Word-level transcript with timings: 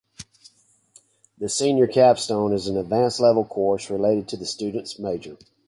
The 1.37 1.47
Senior 1.47 1.85
Capstone 1.85 2.53
is 2.53 2.65
an 2.65 2.75
advanced-level 2.75 3.45
course 3.45 3.91
related 3.91 4.27
to 4.29 4.37
the 4.37 4.47
student's 4.47 4.97
major. 4.97 5.37